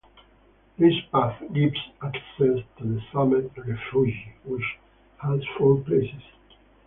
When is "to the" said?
2.79-3.03